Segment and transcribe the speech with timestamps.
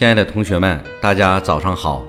[0.00, 2.02] 亲爱的同学们，大家早上好！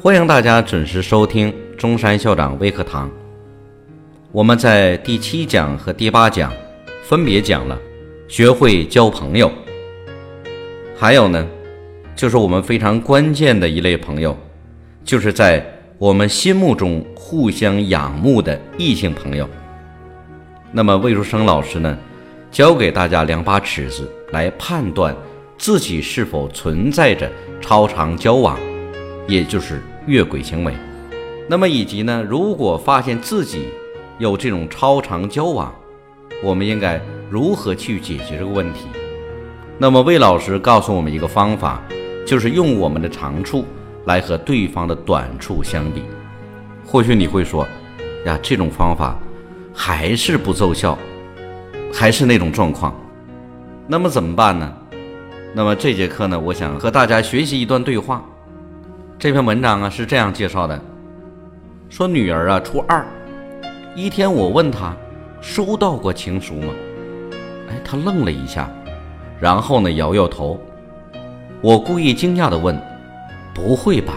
[0.00, 3.10] 欢迎大家准时收听中山校长微课堂。
[4.32, 6.50] 我们在第七讲和第八讲
[7.02, 7.78] 分别讲了
[8.26, 9.52] 学会交朋友，
[10.96, 11.46] 还有呢，
[12.16, 14.34] 就是我们非常关键的一类朋友，
[15.04, 15.62] 就是在
[15.98, 19.46] 我们心目中互相仰慕的异性朋友。
[20.72, 21.98] 那么魏如生老师呢，
[22.50, 25.14] 教给大家两把尺子来判断。
[25.56, 28.58] 自己是否存在着超常交往，
[29.26, 30.74] 也就是越轨行为？
[31.48, 32.24] 那么以及呢？
[32.28, 33.68] 如果发现自己
[34.18, 35.72] 有这种超常交往，
[36.42, 38.86] 我们应该如何去解决这个问题？
[39.78, 41.82] 那么魏老师告诉我们一个方法，
[42.26, 43.64] 就是用我们的长处
[44.06, 46.02] 来和对方的短处相比。
[46.84, 47.66] 或许你会说，
[48.24, 49.18] 呀，这种方法
[49.72, 50.98] 还是不奏效，
[51.92, 52.94] 还是那种状况，
[53.86, 54.72] 那么怎么办呢？
[55.56, 58.24] 那么这节课呢，我想和大家学习一段对话。
[59.20, 60.82] 这篇文章啊是这样介绍的：
[61.88, 63.06] 说女儿啊初二，
[63.94, 64.96] 一天我问她
[65.40, 66.74] 收到过情书吗？
[67.70, 68.68] 哎，她愣了一下，
[69.38, 70.60] 然后呢摇摇头。
[71.60, 72.76] 我故意惊讶地问：
[73.54, 74.14] 不会吧？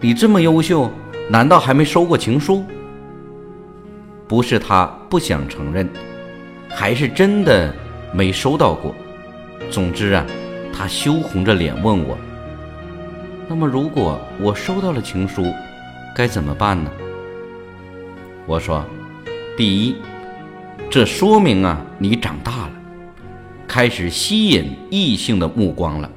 [0.00, 0.90] 你这么优秀，
[1.30, 2.64] 难道还没收过情书？
[4.26, 5.88] 不是她不想承认，
[6.68, 7.72] 还是真的
[8.12, 8.92] 没收到过。
[9.72, 10.26] 总之啊，
[10.70, 12.18] 他羞红着脸问我
[13.48, 15.46] ：“那么，如果我收到了情书，
[16.14, 16.90] 该怎么办呢？”
[18.46, 18.84] 我说
[19.56, 19.96] ：“第一，
[20.90, 22.72] 这说明啊，你长大了，
[23.66, 26.10] 开始吸引异性的目光了，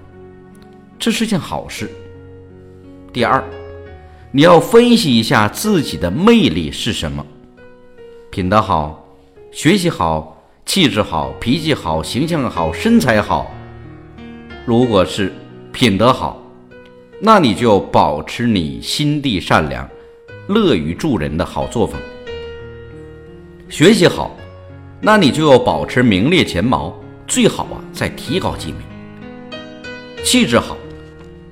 [0.99, 1.89] 这是件好事。
[3.13, 3.41] 第二，
[4.31, 7.25] 你要分析一下自己的魅力是什么，
[8.29, 9.07] 品德好，
[9.49, 10.33] 学习好。”
[10.65, 13.53] 气质好，脾气好，形象好，身材好。
[14.65, 15.31] 如果是
[15.71, 16.43] 品德好，
[17.19, 19.87] 那你就保持你心地善良、
[20.47, 21.97] 乐于助人的好作风。
[23.69, 24.35] 学习好，
[24.99, 26.93] 那你就要保持名列前茅，
[27.27, 28.77] 最好啊再提高几名。
[30.23, 30.75] 气质好，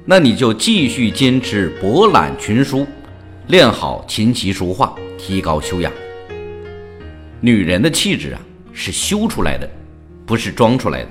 [0.05, 2.85] 那你就继续坚持博览群书，
[3.47, 5.93] 练好琴棋书画，提高修养。
[7.39, 8.41] 女人的气质啊。
[8.73, 9.69] 是修出来的，
[10.25, 11.09] 不是装出来的。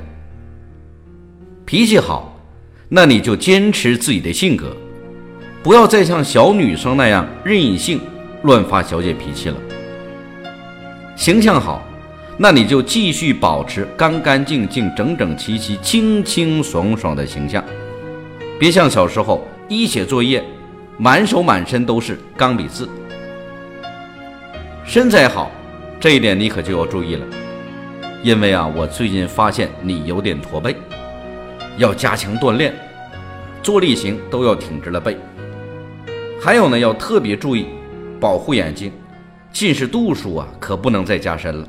[1.64, 2.36] 脾气好，
[2.88, 4.76] 那你就坚持自己的性格，
[5.62, 8.00] 不要再像小女生那样任性、
[8.42, 9.56] 乱发小姐脾气了。
[11.16, 11.82] 形象好，
[12.36, 17.64] 那你就继续保持干干净净、整整齐齐、清清爽爽的形象，
[18.58, 20.42] 别像小时候一写作业，
[20.98, 22.88] 满手满身都是钢笔字。
[24.84, 25.50] 身材好，
[26.00, 27.24] 这一点你可就要注意了。
[28.22, 30.76] 因为啊，我最近发现你有点驼背，
[31.76, 32.72] 要加强锻炼，
[33.64, 35.16] 坐立行都要挺直了背。
[36.40, 37.66] 还有呢，要特别注意
[38.20, 38.92] 保护眼睛，
[39.52, 41.68] 近视度数啊可不能再加深了。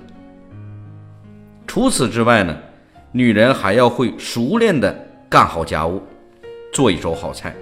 [1.66, 2.56] 除此之外呢，
[3.12, 4.96] 女人还要会熟练的
[5.28, 6.04] 干好家务，
[6.72, 7.56] 做一手好菜。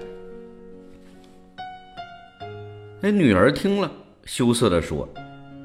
[3.00, 3.90] 那女儿听了，
[4.26, 5.08] 羞涩地说：“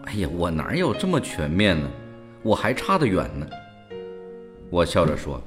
[0.07, 1.89] 哎呀，我哪有这么全面呢？”
[2.47, 3.47] 我还差得远呢，
[4.71, 5.43] 我笑着说：“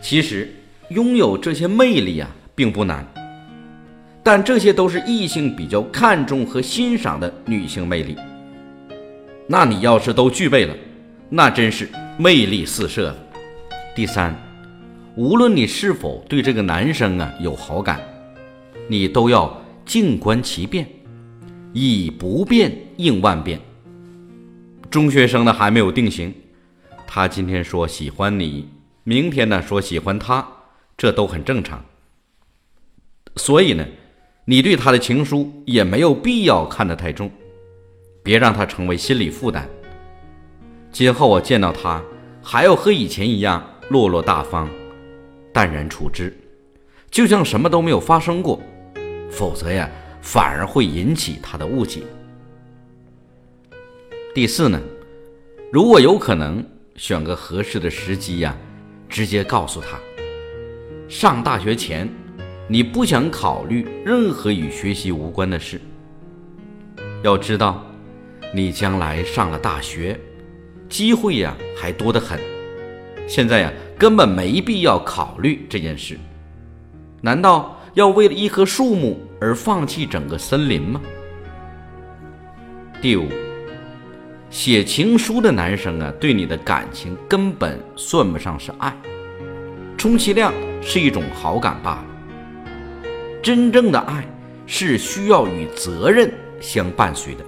[0.00, 0.48] 其实
[0.90, 3.04] 拥有这些魅力啊，并不难，
[4.22, 8.16] 但这些都是异性比较看重和欣赏的女性魅力。
[9.48, 10.72] 那你要是都具备了，
[11.28, 13.16] 那真是魅力四射了。
[13.92, 14.32] 第三，
[15.16, 18.00] 无论你是否对这个男生啊有好感，
[18.86, 20.86] 你都要静观其变，
[21.72, 23.58] 以不变应万变。”
[24.90, 26.34] 中学生呢还没有定型，
[27.06, 28.68] 他今天说喜欢你，
[29.04, 30.44] 明天呢说喜欢他，
[30.96, 31.84] 这都很正常。
[33.36, 33.86] 所以呢，
[34.46, 37.30] 你对他的情书也没有必要看得太重，
[38.24, 39.68] 别让他成为心理负担。
[40.90, 42.02] 今后我见到他，
[42.42, 44.68] 还要和以前一样落落大方、
[45.52, 46.36] 淡然处之，
[47.12, 48.60] 就像什么都没有发生过，
[49.30, 49.88] 否则呀，
[50.20, 52.02] 反而会引起他的误解。
[54.32, 54.80] 第四呢，
[55.72, 58.56] 如果有可能，选个合适的时机呀，
[59.08, 59.98] 直接告诉他，
[61.08, 62.08] 上大学前，
[62.68, 65.80] 你不想考虑任何与学习无关的事。
[67.24, 67.84] 要知道，
[68.54, 70.16] 你将来上了大学，
[70.88, 72.38] 机会呀还多得很，
[73.26, 76.16] 现在呀根本没必要考虑这件事。
[77.20, 81.00] 难道要为了一棵树木而放弃整个森林吗？
[83.02, 83.28] 第五。
[84.50, 88.92] 写情书的男生啊，对你的感情根本算不上是爱，
[89.96, 90.52] 充其量
[90.82, 92.06] 是一种好感罢了。
[93.40, 94.26] 真正的爱
[94.66, 96.30] 是需要与责任
[96.60, 97.44] 相伴随的。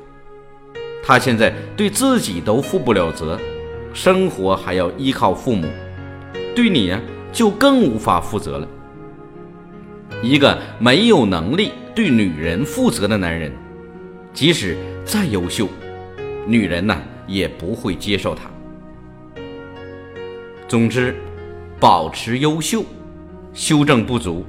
[1.02, 3.36] 他现在对自己都负不了责，
[3.92, 5.68] 生活还要依靠父母，
[6.54, 7.00] 对你呀
[7.32, 8.68] 就更无法负责了。
[10.22, 13.50] 一个没有能力对女人负责的男人，
[14.32, 15.68] 即使再优秀，
[16.46, 16.96] 女人呢
[17.26, 18.50] 也不会接受他。
[20.68, 21.14] 总之，
[21.78, 22.84] 保持优秀，
[23.52, 24.44] 修正不足，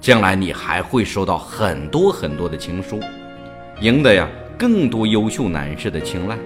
[0.00, 3.00] 将来你还会收到很多很多的情书，
[3.80, 6.38] 赢得呀更多优秀男士的青睐。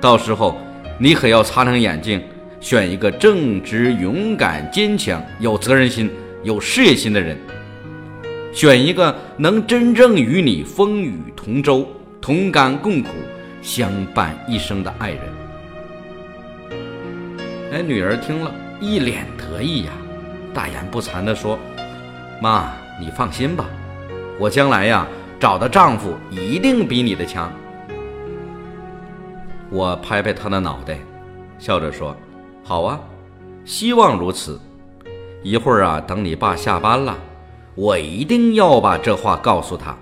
[0.00, 0.56] 到时候
[0.98, 2.20] 你可要擦亮眼睛，
[2.60, 6.10] 选一个正直、勇敢、坚强、有责任心、
[6.42, 7.38] 有事业心的人。
[8.52, 11.86] 选一个能真正与你风雨同舟、
[12.20, 13.10] 同甘共苦、
[13.66, 15.22] 相伴一生的爱人。
[17.72, 19.90] 哎，女儿听了一脸得意呀，
[20.54, 21.58] 大言不惭地说
[22.40, 22.70] ：“妈，
[23.00, 23.64] 你放心吧，
[24.38, 25.04] 我将来呀
[25.40, 27.52] 找的丈夫一定比你的强。”
[29.68, 30.96] 我拍拍她的脑袋，
[31.58, 32.16] 笑着说
[32.62, 33.00] ：“好啊，
[33.64, 34.60] 希望如此。
[35.42, 37.18] 一会儿啊，等你爸下班了。”
[37.74, 39.94] 我一定要把这话告诉他，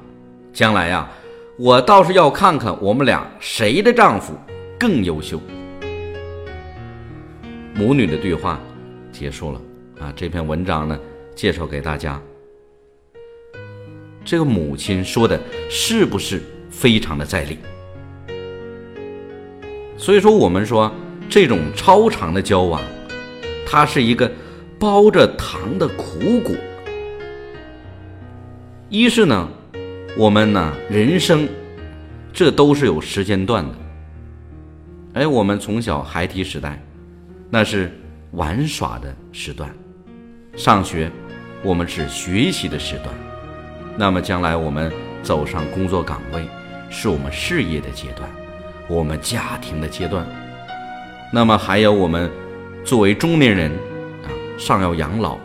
[0.52, 1.08] 将来呀，
[1.56, 4.34] 我倒是要看看我们俩谁的丈夫
[4.76, 5.40] 更优秀。
[7.72, 8.58] 母女的对话
[9.12, 9.60] 结束了
[10.00, 10.98] 啊，这篇文章呢，
[11.36, 12.20] 介绍给大家。
[14.24, 15.38] 这个母亲说的
[15.70, 17.58] 是不是非常的在理？
[19.96, 20.90] 所以说，我们说
[21.28, 22.82] 这种超长的交往，
[23.64, 24.28] 它是一个
[24.76, 26.52] 包着糖的苦果。
[28.88, 29.48] 一是呢，
[30.16, 31.48] 我们呢人生，
[32.32, 33.74] 这都是有时间段的。
[35.14, 36.80] 哎，我们从小孩提时代，
[37.50, 37.92] 那是
[38.30, 39.68] 玩耍的时段；
[40.56, 41.10] 上学，
[41.64, 43.12] 我们是学习的时段；
[43.96, 46.46] 那么将来我们走上工作岗位，
[46.88, 48.30] 是我们事业的阶段，
[48.86, 50.24] 我们家庭的阶段。
[51.32, 52.30] 那么还有我们
[52.84, 53.68] 作为中年人
[54.22, 55.38] 啊，上要养老，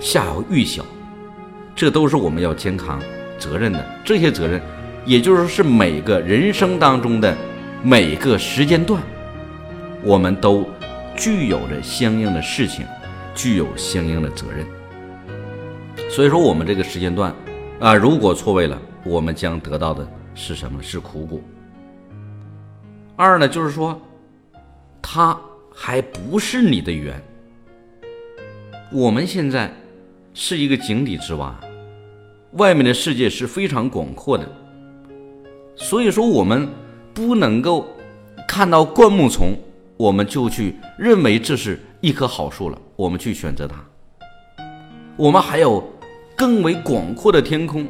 [0.00, 0.82] 下要育小。
[1.74, 2.98] 这都是我们要肩扛
[3.38, 4.60] 责任的，这些责任，
[5.04, 7.36] 也就是说是每个人生当中的
[7.82, 9.02] 每个时间段，
[10.02, 10.66] 我们都
[11.16, 12.86] 具有着相应的事情，
[13.34, 14.66] 具有相应的责任。
[16.10, 17.34] 所以说，我们这个时间段
[17.80, 20.82] 啊，如果错位了，我们将得到的是什么？
[20.82, 21.40] 是苦果。
[23.16, 24.00] 二呢，就是说，
[25.00, 25.38] 他
[25.74, 27.20] 还不是你的缘。
[28.92, 29.72] 我们现在
[30.32, 31.58] 是一个井底之蛙。
[32.56, 34.48] 外面的世界是非常广阔的，
[35.74, 36.66] 所以说我们
[37.12, 37.86] 不能够
[38.48, 39.54] 看到灌木丛，
[39.98, 43.76] 我们就去认为这是一棵好树了，我们去选择它。
[45.16, 45.86] 我们还有
[46.34, 47.86] 更为广阔的天空，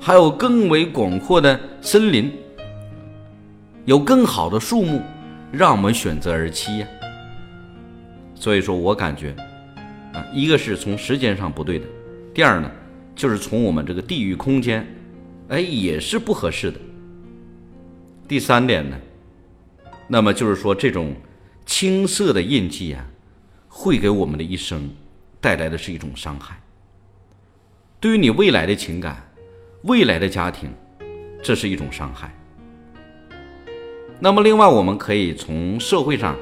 [0.00, 2.32] 还有更为广阔的森林，
[3.84, 5.02] 有更好的树木，
[5.52, 6.86] 让我们选择而栖呀。
[8.34, 9.36] 所以说我感觉
[10.14, 11.84] 啊，一个是从时间上不对的，
[12.32, 12.70] 第二呢。
[13.18, 14.86] 就是从我们这个地域空间，
[15.48, 16.78] 哎，也是不合适的。
[18.28, 18.96] 第三点呢，
[20.06, 21.16] 那么就是说这种
[21.66, 23.04] 青涩的印记啊，
[23.66, 24.88] 会给我们的一生
[25.40, 26.62] 带来的是一种伤害。
[27.98, 29.28] 对于你未来的情感、
[29.82, 30.70] 未来的家庭，
[31.42, 32.32] 这是一种伤害。
[34.20, 36.36] 那么另外，我们可以从社会上，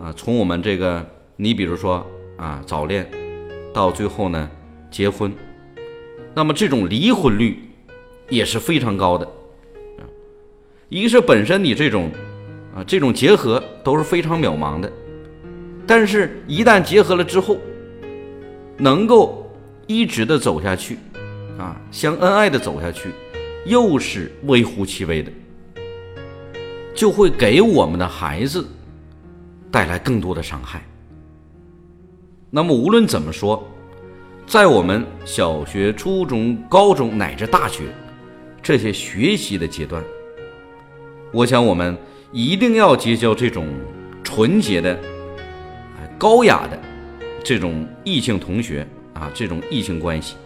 [0.00, 2.04] 啊，从我们这个，你比如说
[2.36, 3.08] 啊，早恋，
[3.72, 4.50] 到最后呢。
[4.90, 5.32] 结婚，
[6.34, 7.58] 那么这种离婚率
[8.28, 9.26] 也是非常高的
[9.98, 10.02] 啊。
[10.88, 12.10] 一是本身你这种
[12.74, 14.90] 啊这种结合都是非常渺茫的，
[15.86, 17.58] 但是一旦结合了之后，
[18.76, 19.50] 能够
[19.86, 20.98] 一直的走下去
[21.58, 23.10] 啊，相恩爱的走下去，
[23.66, 25.30] 又是微乎其微的，
[26.94, 28.66] 就会给我们的孩子
[29.70, 30.82] 带来更多的伤害。
[32.50, 33.66] 那么无论怎么说。
[34.48, 37.84] 在我们小学、初中、高中乃至大学
[38.62, 40.02] 这些学习的阶段，
[41.32, 41.94] 我想我们
[42.32, 43.68] 一定要结交这种
[44.24, 44.98] 纯洁的、
[46.16, 46.80] 高雅的
[47.44, 50.36] 这种异性同学啊，这种异性关系。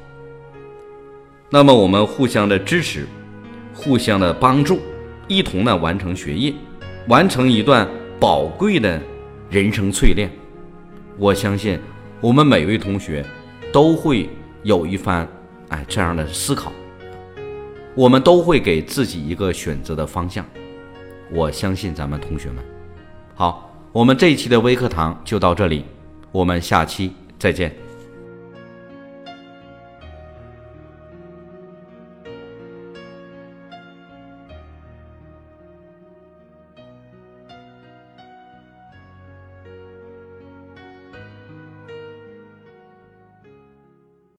[1.48, 3.06] 那么我们互相的支持，
[3.72, 4.80] 互相的帮助，
[5.28, 6.52] 一同呢完成学业，
[7.06, 9.00] 完成一段宝贵的
[9.48, 10.28] 人生淬炼。
[11.16, 11.78] 我相信
[12.20, 13.24] 我们每位同学。
[13.72, 14.28] 都会
[14.62, 15.26] 有一番
[15.68, 16.70] 哎这样的思考，
[17.94, 20.44] 我们都会给自己一个选择的方向。
[21.32, 22.62] 我相信咱们同学们，
[23.34, 25.84] 好，我们这一期的微课堂就到这里，
[26.30, 27.74] 我们下期再见。